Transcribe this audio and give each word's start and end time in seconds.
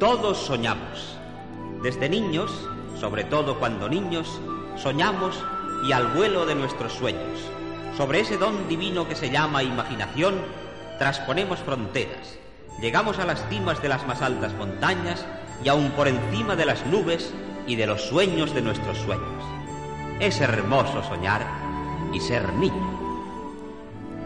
Todos 0.00 0.38
soñamos. 0.38 1.18
Desde 1.82 2.08
niños, 2.08 2.50
sobre 2.98 3.22
todo 3.22 3.58
cuando 3.58 3.86
niños, 3.86 4.40
soñamos 4.78 5.36
y 5.86 5.92
al 5.92 6.06
vuelo 6.14 6.46
de 6.46 6.54
nuestros 6.54 6.94
sueños. 6.94 7.38
Sobre 7.98 8.20
ese 8.20 8.38
don 8.38 8.66
divino 8.66 9.06
que 9.06 9.14
se 9.14 9.28
llama 9.28 9.62
imaginación, 9.62 10.36
trasponemos 10.98 11.58
fronteras. 11.58 12.38
Llegamos 12.80 13.18
a 13.18 13.26
las 13.26 13.46
cimas 13.50 13.82
de 13.82 13.90
las 13.90 14.06
más 14.06 14.22
altas 14.22 14.54
montañas 14.54 15.26
y 15.62 15.68
aún 15.68 15.90
por 15.90 16.08
encima 16.08 16.56
de 16.56 16.64
las 16.64 16.86
nubes 16.86 17.34
y 17.66 17.76
de 17.76 17.86
los 17.86 18.00
sueños 18.00 18.54
de 18.54 18.62
nuestros 18.62 18.96
sueños. 18.96 19.44
Es 20.18 20.40
hermoso 20.40 21.04
soñar 21.04 21.46
y 22.10 22.20
ser 22.20 22.54
niño. 22.54 22.98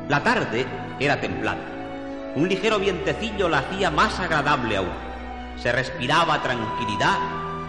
La 0.08 0.22
tarde 0.22 0.66
era 1.00 1.20
templada. 1.20 2.32
Un 2.36 2.48
ligero 2.48 2.78
vientecillo 2.78 3.48
la 3.48 3.58
hacía 3.58 3.90
más 3.90 4.20
agradable 4.20 4.76
aún. 4.76 5.13
Se 5.56 5.72
respiraba 5.72 6.42
tranquilidad, 6.42 7.18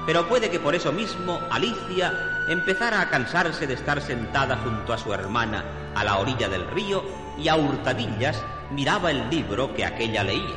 pero 0.05 0.27
puede 0.27 0.49
que 0.49 0.59
por 0.59 0.75
eso 0.75 0.91
mismo 0.91 1.39
Alicia 1.49 2.45
empezara 2.47 3.01
a 3.01 3.09
cansarse 3.09 3.65
de 3.67 3.73
estar 3.73 4.01
sentada 4.01 4.57
junto 4.57 4.93
a 4.93 4.97
su 4.97 5.13
hermana 5.13 5.63
a 5.95 6.03
la 6.03 6.17
orilla 6.17 6.47
del 6.49 6.67
río 6.71 7.03
y 7.37 7.47
a 7.47 7.55
hurtadillas 7.55 8.43
miraba 8.71 9.11
el 9.11 9.29
libro 9.29 9.73
que 9.73 9.85
aquella 9.85 10.23
leía. 10.23 10.55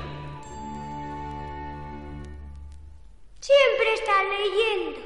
Siempre 3.40 3.95
está 3.95 4.23
leyendo. 4.24 5.01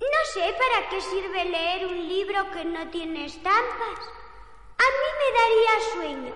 No 0.00 0.32
sé 0.32 0.54
para 0.54 0.88
qué 0.88 1.00
sirve 1.00 1.44
leer 1.44 1.86
un 1.86 2.08
libro 2.08 2.50
que 2.52 2.64
no 2.64 2.88
tiene 2.88 3.26
estampas. 3.26 3.98
A 4.78 4.86
mí 4.96 5.08
me 5.18 5.28
daría 5.38 5.92
sueño. 5.92 6.34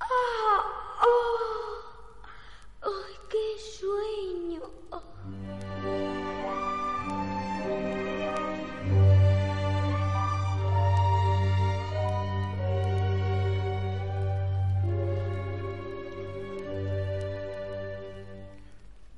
¡Oh! 0.00 0.62
¡Oh! 1.02 1.72
¡Ay, 2.82 3.11
qué 3.32 3.58
sueño! 3.58 4.60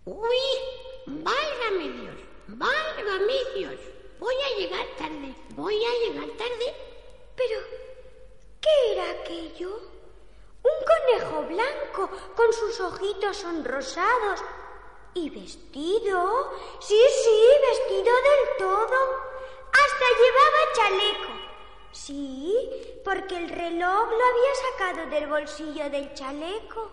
Uy, 0.06 0.36
válgame 1.06 1.88
Dios, 1.98 2.14
válgame 2.46 3.34
Dios. 3.56 3.74
Voy 4.20 4.34
a 4.34 4.58
llegar 4.60 4.86
tarde, 4.96 5.34
voy 5.56 5.74
a 5.74 6.06
llegar 6.06 6.28
tarde. 6.36 6.72
Pero, 7.34 7.58
¿qué 8.60 8.92
era 8.92 9.10
aquello? 9.10 9.93
Conejo 11.34 11.42
blanco 11.42 12.10
con 12.36 12.52
sus 12.52 12.80
ojitos 12.80 13.36
sonrosados. 13.38 14.40
¿Y 15.14 15.30
vestido? 15.30 16.52
Sí, 16.80 17.00
sí, 17.22 17.46
vestido 17.68 18.14
del 18.14 18.56
todo. 18.58 18.96
Hasta 19.72 20.06
llevaba 20.20 20.72
chaleco. 20.74 21.32
Sí, 21.92 23.00
porque 23.04 23.36
el 23.36 23.48
reloj 23.48 24.10
lo 24.10 24.24
había 24.24 24.54
sacado 24.70 25.10
del 25.10 25.26
bolsillo 25.28 25.90
del 25.90 26.14
chaleco. 26.14 26.90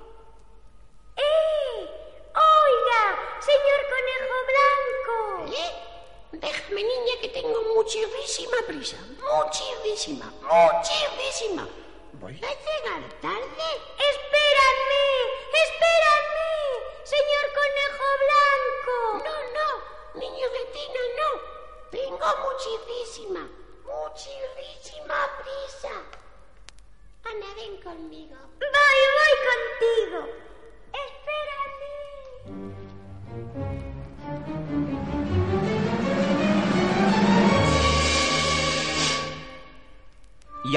¡Eh! 1.17 1.89
Oiga, 2.33 3.39
señor 3.39 3.81
conejo 3.91 4.35
blanco. 4.51 5.55
¿Eh? 5.57 5.91
Déjame, 6.33 6.83
niña, 6.83 7.13
que 7.21 7.29
tengo 7.29 7.61
muchísima 7.75 8.57
prisa. 8.65 8.97
Muchísima, 9.19 10.31
muchísima. 10.41 11.67
Voy 12.13 12.33
a 12.33 12.39
llegar 12.39 13.03
tarde. 13.21 13.69
Espérame, 14.11 15.03
espérame, 15.63 16.49
señor 17.03 17.45
conejo 17.59 18.05
blanco. 18.23 19.23
No, 19.25 19.35
no, 19.55 20.19
niño 20.19 20.47
gatino, 20.49 21.01
no. 21.19 21.29
Tengo 21.89 22.29
muchísima, 22.45 23.49
muchísima 23.85 25.17
prisa. 25.41 25.93
Ana, 27.23 27.53
ven 27.55 27.77
conmigo. 27.81 28.35
Voy, 28.59 28.99
voy 29.17 29.35
contigo. 29.47 30.40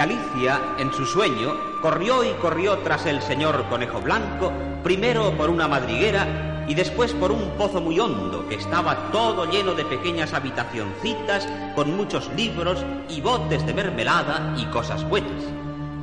Alicia, 0.05 0.61
en 0.77 0.93
su 0.93 1.07
sueño, 1.07 1.55
corrió 1.81 2.23
y 2.25 2.35
corrió 2.35 2.77
tras 2.81 3.07
el 3.07 3.23
señor 3.23 3.65
conejo 3.71 4.03
blanco, 4.03 4.53
primero 4.83 5.35
por 5.35 5.49
una 5.49 5.67
madriguera 5.67 6.67
y 6.69 6.75
después 6.75 7.15
por 7.15 7.33
un 7.33 7.53
pozo 7.53 7.81
muy 7.81 7.99
hondo 7.99 8.47
que 8.47 8.57
estaba 8.57 9.11
todo 9.13 9.51
lleno 9.51 9.73
de 9.73 9.87
pequeñas 9.87 10.35
habitacioncitas 10.35 11.49
con 11.75 11.97
muchos 11.97 12.31
libros 12.37 12.85
y 13.09 13.23
botes 13.23 13.65
de 13.65 13.73
mermelada 13.73 14.55
y 14.59 14.67
cosas 14.67 15.09
buenas. 15.09 15.43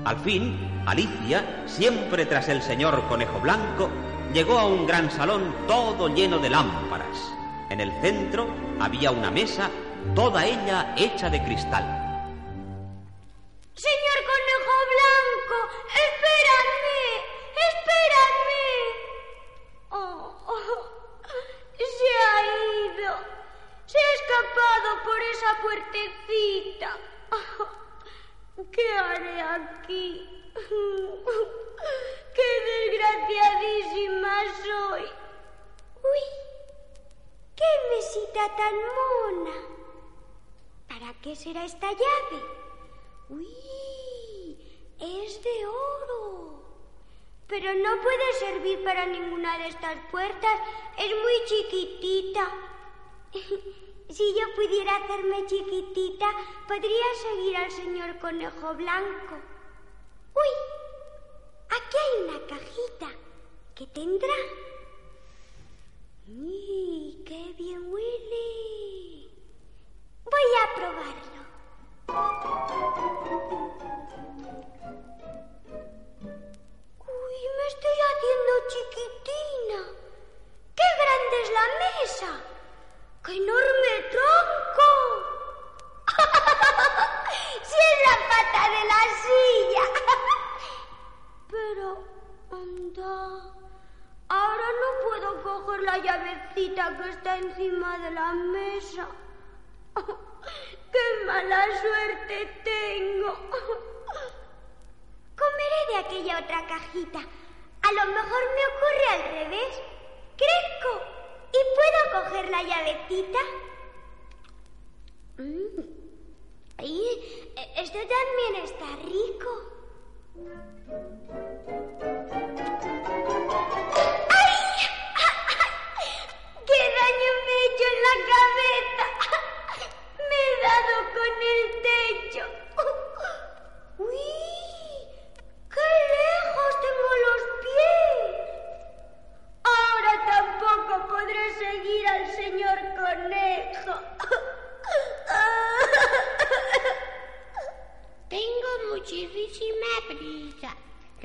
Al 0.03 0.17
fin, 0.17 0.57
Alicia, 0.87 1.61
siempre 1.67 2.25
tras 2.25 2.49
el 2.49 2.63
señor 2.63 3.03
conejo 3.07 3.39
blanco, 3.39 3.87
llegó 4.33 4.57
a 4.57 4.65
un 4.65 4.87
gran 4.87 5.11
salón 5.11 5.53
todo 5.67 6.07
lleno 6.07 6.39
de 6.39 6.49
lámparas. 6.49 7.19
En 7.69 7.79
el 7.79 7.91
centro 8.01 8.47
había 8.79 9.11
una 9.11 9.29
mesa, 9.29 9.69
toda 10.15 10.43
ella 10.43 10.95
hecha 10.97 11.29
de 11.29 11.43
cristal. 11.43 12.00
Señor 13.81 14.19
conejo 14.31 14.75
blanco, 14.93 15.57
espérame, 16.05 17.01
espérame. 17.69 18.69
Oh, 19.89 20.13
se 21.97 22.11
ha 22.27 22.37
ido. 22.85 23.11
Se 23.87 23.97
ha 23.97 24.11
escapado 24.19 24.89
por 25.03 25.19
esa 25.33 25.51
puertecita. 25.63 26.89
¿Qué 28.71 28.85
haré 28.99 29.41
aquí? 29.41 30.05
¡Qué 32.35 32.49
desgraciadísima 32.71 34.33
soy! 34.63 35.05
¡Uy! 36.03 36.23
¡Qué 37.55 37.69
mesita 37.89 38.43
tan 38.55 38.75
mona! 38.97 39.57
¿Para 40.87 41.19
qué 41.21 41.35
será 41.35 41.65
esta 41.65 41.89
llave? 41.89 42.61
¡Uy! 43.31 44.57
Es 44.99 45.41
de 45.41 45.65
oro. 45.65 46.63
Pero 47.47 47.73
no 47.73 48.01
puede 48.01 48.33
servir 48.39 48.83
para 48.83 49.05
ninguna 49.05 49.57
de 49.57 49.67
estas 49.69 49.97
puertas. 50.11 50.59
Es 50.97 51.09
muy 51.09 51.33
chiquitita. 51.45 52.51
Si 54.11 54.33
yo 54.33 54.41
pudiera 54.55 54.97
hacerme 54.97 55.45
chiquitita, 55.45 56.29
podría 56.67 57.05
seguir 57.21 57.55
al 57.55 57.71
señor 57.71 58.19
conejo 58.19 58.73
blanco. 58.73 59.35
¡Uy! 60.35 60.51
Aquí 61.69 61.97
hay 61.97 62.23
una 62.23 62.45
cajita. 62.45 63.07
¿Qué 63.73 63.87
tendrá? 63.87 64.35
¡Qué 67.25 67.53
bien 67.57 67.89
huele! 67.89 69.29
Voy 70.25 70.49
a 70.61 70.75
probarlo. 70.75 71.30
¡Qué 82.21 83.31
enorme 83.35 83.93
tronco! 84.11 84.89
¡Sí 87.63 87.75
es 87.89 87.97
la 88.05 88.15
pata 88.29 88.61
de 88.69 88.83
la 88.91 89.01
silla! 89.23 89.85
Pero, 91.49 91.87
anda, 92.51 93.15
ahora 94.29 94.67
no 94.81 94.89
puedo 95.09 95.29
coger 95.41 95.79
la 95.81 95.97
llavecita 95.97 96.95
que 96.97 97.09
está 97.09 97.37
encima 97.37 97.97
de 97.97 98.11
la 98.11 98.33
mesa. 98.33 99.07
¡Qué 100.91 101.25
mala 101.25 101.65
suerte 101.81 102.61
tengo! 102.63 103.35
Comeré 105.35 105.81
de 105.89 105.97
aquella 105.97 106.39
otra 106.39 106.67
cajita. 106.67 107.17
A 107.17 107.91
lo 107.93 108.05
mejor 108.13 108.43
me 108.55 108.65
ocurre 108.67 109.07
al 109.09 109.23
revés. 109.31 109.81
Crezco 110.37 111.20
y 111.53 111.59
puedo 111.75 112.23
coger 112.23 112.49
la 112.49 112.63
llavecita. 112.63 113.39
Mm. 115.37 115.81
Ay, 116.77 117.01
esto 117.77 117.99
también 117.99 118.55
está 118.63 118.95
rico. 119.05 119.51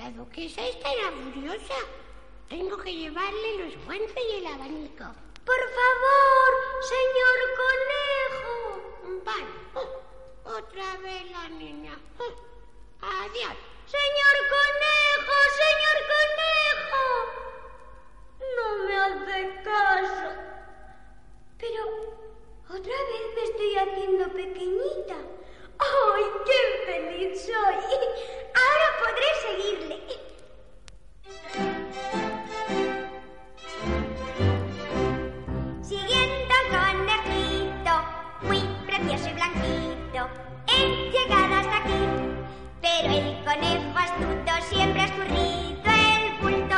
La 0.06 0.12
duquesa 0.12 0.64
estará 0.64 1.10
furiosa. 1.10 1.74
Tengo 2.48 2.76
que 2.78 2.94
llevarle 2.94 3.58
los 3.58 3.84
guantes 3.84 4.22
y 4.30 4.34
el 4.36 4.46
abanico. 4.46 5.04
Por 5.44 5.62
favor, 5.78 6.50
señor 6.94 7.38
conejo. 7.62 8.54
Vale. 9.24 9.52
Oh, 9.74 9.90
otra 10.58 10.96
vez 10.98 11.28
la 11.32 11.48
niña. 11.48 11.98
Oh, 12.20 12.34
adiós. 13.02 13.56
Señor 13.96 14.36
conejo, 14.54 15.36
señor 15.62 15.98
conejo. 16.14 16.85
Blanquito, 40.26 40.46
he 40.66 41.10
llegado 41.10 41.54
hasta 41.54 41.76
aquí. 41.78 42.08
Pero 42.80 43.12
el 43.12 43.44
conejo 43.44 43.98
astuto 43.98 44.52
siempre 44.68 45.00
ha 45.00 45.04
escurrido 45.06 45.82
el 45.84 46.32
bulto, 46.40 46.76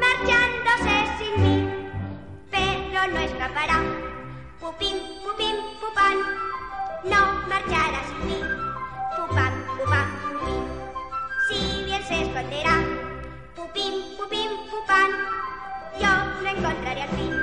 marchándose 0.00 0.94
sin 1.18 1.42
mí. 1.42 1.74
Pero 2.50 3.12
no 3.12 3.18
escapará. 3.20 3.82
Pupín, 4.60 4.96
pupín, 5.24 5.56
pupán, 5.80 6.18
no 7.04 7.48
marchará 7.48 8.02
sin 8.08 8.26
mí. 8.26 8.40
Pupán, 9.16 9.52
pupán, 9.78 10.08
pupín, 10.22 10.64
si 11.48 11.84
bien 11.84 12.02
se 12.04 12.22
esconderá. 12.22 12.76
Pupín, 13.56 14.16
pupín, 14.16 14.50
pupán, 14.70 15.10
yo 16.00 16.42
lo 16.42 16.48
encontraré 16.48 17.02
al 17.02 17.08
fin. 17.10 17.41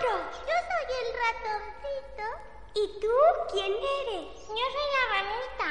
Yo 0.00 0.06
soy 0.06 0.88
el 0.96 1.08
ratoncito. 1.18 2.26
¿Y 2.74 3.00
tú 3.00 3.14
quién 3.50 3.72
eres? 3.74 4.46
Yo 4.46 4.64
soy 4.74 4.88
la 4.94 5.02
ranita. 5.12 5.68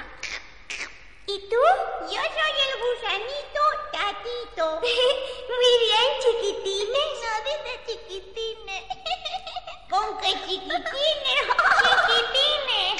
¿Y 1.27 1.47
tú? 1.47 1.55
Yo 1.55 2.21
soy 2.21 2.53
el 2.67 2.73
gusanito 2.83 3.61
tatito. 3.93 4.81
Muy 4.81 5.73
bien, 5.79 6.09
chiquitines. 6.19 7.11
No 7.23 7.33
dice 7.45 7.73
chiquitines. 7.87 8.83
¿Con 9.89 10.17
qué 10.17 10.31
chiquitines? 10.45 11.43
chiquitines. 11.87 12.97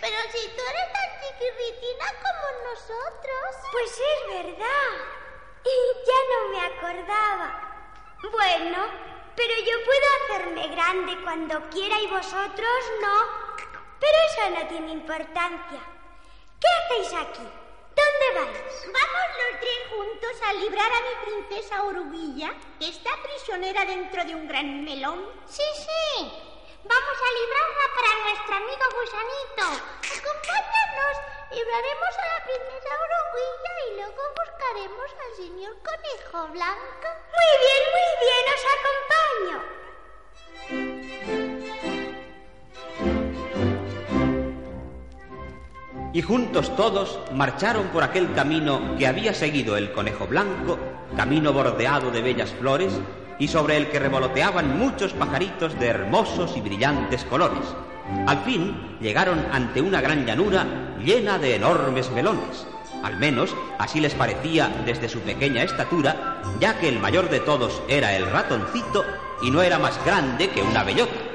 Pero 0.00 0.16
si 0.30 0.48
tú 0.48 0.62
eres 0.62 0.88
tan 0.92 1.10
chiquiritina 1.22 2.06
como 2.22 2.46
nosotros. 2.70 3.48
Pues 3.72 3.90
es 3.90 4.44
verdad. 4.44 4.92
Ya 6.06 6.20
no 6.30 6.48
me 6.48 6.60
acordaba. 6.66 7.48
Bueno, 8.30 9.11
pero 9.36 9.54
yo 9.66 9.84
puedo 9.84 10.06
hacerme 10.24 10.68
grande 10.68 11.22
cuando 11.22 11.68
quiera 11.70 12.00
y 12.00 12.06
vosotros 12.06 12.78
no. 13.00 13.42
Pero 14.00 14.18
eso 14.28 14.50
no 14.60 14.68
tiene 14.68 14.92
importancia. 14.92 15.80
¿Qué 16.60 16.68
hacéis 16.68 17.12
aquí? 17.20 17.42
¿Dónde 17.94 18.40
vais? 18.40 18.86
Vamos 18.86 19.26
los 19.38 19.60
tres 19.60 19.78
juntos 19.90 20.42
a 20.48 20.52
librar 20.54 20.90
a 20.90 21.00
mi 21.00 21.32
princesa 21.32 21.82
Oruguilla, 21.84 22.54
que 22.78 22.88
está 22.88 23.10
prisionera 23.22 23.84
dentro 23.84 24.24
de 24.24 24.34
un 24.34 24.48
gran 24.48 24.84
melón. 24.84 25.26
Sí, 25.46 25.62
sí. 25.76 26.51
Vamos 26.84 27.14
a 27.14 27.30
librarla 27.38 27.86
para 27.94 28.10
nuestro 28.26 28.52
amigo 28.56 28.84
Gusanito. 28.98 29.66
Acompáñanos. 30.02 31.14
Libraremos 31.52 32.12
a 32.18 32.26
la 32.26 32.40
princesa 32.42 32.90
Oruguilla 33.06 33.72
y 33.86 33.90
luego 33.98 34.22
buscaremos 34.34 35.08
al 35.22 35.32
señor 35.36 35.74
Conejo 35.78 36.40
Blanco. 36.52 37.08
Muy 37.38 37.50
bien, 37.62 37.82
muy 37.94 38.10
bien, 38.24 38.44
os 38.54 38.64
acompaño. 38.76 39.56
Y 46.12 46.20
juntos 46.22 46.74
todos 46.76 47.20
marcharon 47.32 47.88
por 47.88 48.02
aquel 48.02 48.34
camino 48.34 48.96
que 48.98 49.06
había 49.06 49.32
seguido 49.32 49.76
el 49.76 49.92
conejo 49.92 50.26
blanco, 50.26 50.78
camino 51.16 51.52
bordeado 51.52 52.10
de 52.10 52.22
bellas 52.22 52.50
flores 52.50 53.00
y 53.42 53.48
sobre 53.48 53.76
el 53.76 53.88
que 53.88 53.98
revoloteaban 53.98 54.78
muchos 54.78 55.14
pajaritos 55.14 55.76
de 55.80 55.88
hermosos 55.88 56.56
y 56.56 56.60
brillantes 56.60 57.24
colores. 57.24 57.64
Al 58.28 58.38
fin 58.44 58.96
llegaron 59.00 59.44
ante 59.50 59.80
una 59.80 60.00
gran 60.00 60.24
llanura 60.24 60.94
llena 61.04 61.40
de 61.40 61.56
enormes 61.56 62.08
melones. 62.12 62.68
Al 63.02 63.16
menos 63.16 63.56
así 63.80 63.98
les 63.98 64.14
parecía 64.14 64.70
desde 64.86 65.08
su 65.08 65.18
pequeña 65.22 65.64
estatura, 65.64 66.40
ya 66.60 66.78
que 66.78 66.88
el 66.88 67.00
mayor 67.00 67.30
de 67.30 67.40
todos 67.40 67.82
era 67.88 68.14
el 68.14 68.30
ratoncito 68.30 69.04
y 69.42 69.50
no 69.50 69.60
era 69.60 69.80
más 69.80 69.98
grande 70.04 70.48
que 70.50 70.62
una 70.62 70.84
bellota. 70.84 71.31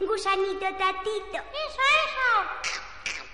Gusanito 0.00 0.66
tatito. 0.76 1.38
Eso, 1.64 1.82
eso. 2.04 2.28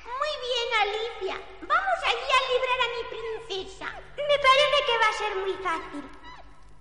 Muy 0.05 0.33
bien, 0.47 0.69
Alicia. 0.81 1.41
Vamos 1.63 1.99
allí 2.05 2.29
a 2.39 2.43
librar 2.53 2.81
a 2.81 2.93
mi 2.95 3.03
princesa. 3.15 3.87
Me 4.17 4.39
parece 4.39 4.79
que 4.87 4.99
va 4.99 5.09
a 5.09 5.13
ser 5.13 5.37
muy 5.37 5.55
fácil. 5.55 6.05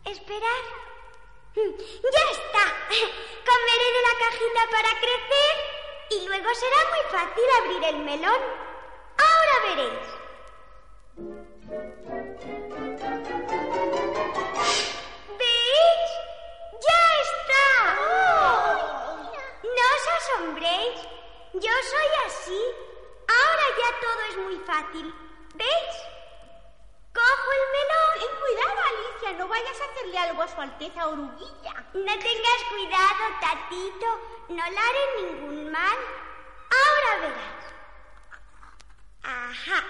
Esperar. 0.05 0.63
Ya 2.13 2.23
está. 2.31 2.65
Comeré 3.49 3.87
de 3.91 4.01
la 4.01 4.15
cajita 4.19 4.61
para 4.71 4.99
crecer 4.99 5.53
y 6.11 6.27
luego 6.27 6.49
será 6.55 6.77
muy 6.89 7.03
fácil 7.11 7.43
abrir 7.59 7.83
el 7.83 7.97
melón. 7.99 8.41
Ahora 9.17 9.75
veréis. 9.75 10.10
Yo 21.53 21.69
soy 21.91 22.07
así. 22.27 22.61
Ahora 23.27 23.63
ya 23.77 23.99
todo 23.99 24.21
es 24.29 24.37
muy 24.37 24.57
fácil. 24.59 25.13
¿Veis? 25.55 25.95
Cojo 27.13 27.51
el 27.51 27.65
melón. 27.71 28.11
Ten 28.19 28.33
cuidado, 28.39 28.81
Alicia. 28.87 29.31
No 29.37 29.47
vayas 29.47 29.81
a 29.81 29.85
hacerle 29.85 30.17
algo 30.17 30.41
a 30.43 30.47
su 30.47 30.61
Alteza 30.61 31.07
Oruguilla. 31.07 31.73
No 31.93 32.13
tengas 32.19 32.63
cuidado, 32.69 33.23
tatito. 33.41 34.07
No 34.49 34.63
le 34.69 34.79
haré 34.79 35.23
ningún 35.23 35.71
mal. 35.71 35.97
Ahora 36.71 37.21
verás. 37.21 37.61
Ajá. 39.23 39.83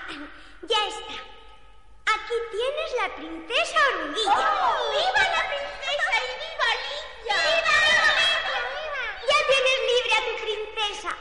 Ya 0.63 0.87
está. 0.87 1.13
Aquí 1.13 2.35
tienes 2.51 2.93
la 3.01 3.15
princesa 3.15 3.79
oruguilla. 3.93 4.31
¡Oh! 4.31 4.91
¡Viva 4.91 5.23
la 5.29 5.43
princesa 5.47 6.13
y 6.17 6.33
viva 6.41 6.65
Alicia! 6.73 7.35
¡Viva, 7.35 7.75
viva, 7.85 8.55
viva! 8.73 9.03
Ya 9.29 9.39
tienes 9.47 9.77
libre 9.91 10.13
a 10.13 10.21
tu 10.25 10.33
princesa. 10.43 11.11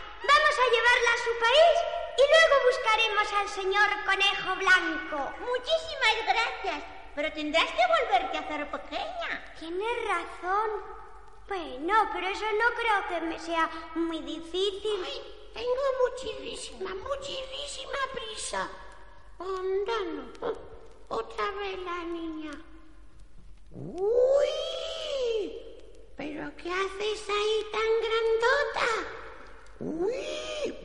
A 0.61 0.65
llevarla 0.71 1.11
a 1.15 1.25
su 1.25 1.33
país 1.39 1.77
y 2.21 2.25
luego 2.33 2.55
buscaremos 2.69 3.33
al 3.33 3.49
señor 3.49 3.89
Conejo 4.05 4.57
Blanco. 4.57 5.33
Muchísimas 5.41 6.17
gracias. 6.27 6.85
Pero 7.15 7.33
tendrás 7.33 7.71
que 7.71 7.87
volverte 7.87 8.37
a 8.37 8.41
hacer 8.41 8.71
pequeña. 8.71 9.55
Tienes 9.59 10.05
razón. 10.05 10.71
Bueno, 11.49 12.11
pero 12.13 12.29
eso 12.29 12.45
no 12.45 12.75
creo 12.77 13.09
que 13.09 13.21
me 13.27 13.39
sea 13.39 13.71
muy 13.95 14.21
difícil. 14.21 15.03
Ay, 15.07 15.51
tengo 15.55 15.85
muchísima, 16.05 16.95
muchísima 16.95 17.99
prisa. 18.13 18.69
Anda, 19.39 19.99
no. 20.13 20.53
Otra 21.09 21.51
vez 21.53 21.79
la 21.79 22.05
niña. 22.05 22.53
¡Uy! 23.73 24.51
¿Pero 26.17 26.55
qué 26.57 26.71
haces 26.71 27.29
ahí 27.31 27.67
tan 27.73 27.91
grandota? 28.03 29.20
¡Uy! 29.81 30.77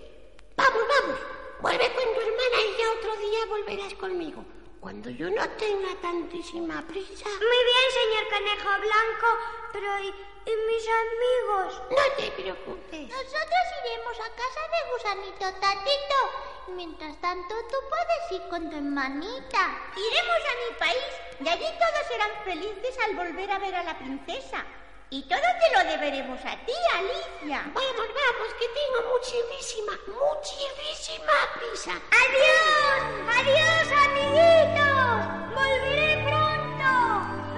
Vamos, 0.56 0.84
vamos. 0.88 1.20
Vuelve 1.60 1.86
con 1.94 2.04
tu 2.14 2.22
hermana 2.22 2.58
y 2.64 2.78
ya 2.80 2.92
otro 2.92 3.16
día 3.18 3.46
volverás 3.50 3.94
conmigo. 3.96 4.46
Cuando 4.80 5.10
yo 5.10 5.30
no 5.30 5.50
tenga 5.58 5.94
tantísima 6.02 6.82
prisa. 6.88 7.26
Muy 7.26 7.62
bien, 7.72 7.88
señor 7.92 8.30
Conejo 8.30 8.70
Blanco, 8.80 9.28
pero 9.74 10.00
¿y, 10.00 10.08
y 10.08 10.56
mis 10.68 10.88
amigos? 10.88 11.82
No 11.90 12.16
te 12.18 12.32
preocupes. 12.32 13.10
Nosotros 13.10 13.66
iremos 13.84 14.20
a 14.20 14.30
casa 14.30 14.62
de 14.72 14.92
Gusanito 14.94 15.60
Tatito. 15.60 16.76
Mientras 16.76 17.20
tanto, 17.20 17.56
tú 17.70 17.78
puedes 17.90 18.42
ir 18.42 18.50
con 18.50 18.70
tu 18.70 18.78
hermanita. 18.78 19.92
Iremos 19.98 20.42
a 20.50 20.72
mi 20.72 20.80
país 20.80 21.26
allí 21.50 21.66
todos 21.66 22.08
serán 22.08 22.32
felices 22.44 22.98
al 23.06 23.16
volver 23.16 23.52
a 23.52 23.60
ver 23.60 23.76
a 23.76 23.84
la 23.84 23.98
princesa. 23.98 24.64
Y 25.12 25.22
todo 25.24 25.38
te 25.38 25.72
lo 25.78 25.84
deberemos 25.92 26.40
a 26.40 26.56
ti, 26.66 26.74
Alicia. 26.98 27.62
Vamos, 27.74 28.08
vamos, 28.08 28.50
que 28.60 28.68
tengo 28.74 29.00
muchísima, 29.14 29.94
muchísima 30.08 31.36
prisa. 31.60 31.92
¡Adiós! 32.24 33.04
¡Adiós, 33.38 33.88
amiguitos! 34.04 35.16
¡Volveré 35.54 36.12
pronto! 36.26 36.90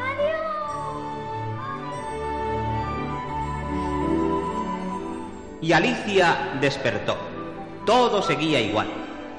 ¡Adiós! 0.09 0.43
Y 5.61 5.71
Alicia 5.71 6.27
despertó. 6.59 7.17
Todo 7.85 8.21
seguía 8.21 8.59
igual. 8.59 8.89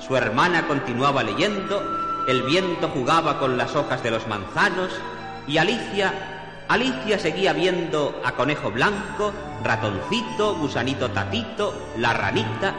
Su 0.01 0.17
hermana 0.17 0.67
continuaba 0.67 1.23
leyendo, 1.23 2.25
el 2.27 2.43
viento 2.43 2.89
jugaba 2.89 3.39
con 3.39 3.59
las 3.59 3.77
hojas 3.77 4.03
de 4.03 4.13
los 4.13 4.27
manzanos 4.27 4.99
y 5.47 5.59
Alicia 5.59 6.38
Alicia 6.69 7.19
seguía 7.19 7.55
viendo 7.55 8.21
a 8.23 8.33
Conejo 8.33 8.71
Blanco, 8.71 9.33
Ratoncito, 9.65 10.55
Gusanito 10.57 11.11
Tatito, 11.11 11.75
la 11.97 12.13
ranita. 12.13 12.75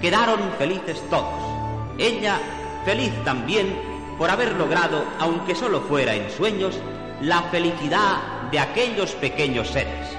Quedaron 0.00 0.40
felices 0.56 1.02
todos. 1.10 1.38
Ella 1.98 2.38
feliz 2.86 3.12
también 3.24 3.78
por 4.16 4.30
haber 4.30 4.54
logrado, 4.54 5.04
aunque 5.18 5.54
solo 5.54 5.82
fuera 5.82 6.14
en 6.14 6.30
sueños, 6.30 6.78
la 7.20 7.42
felicidad 7.44 8.48
de 8.50 8.60
aquellos 8.60 9.12
pequeños 9.12 9.68
seres. 9.68 10.17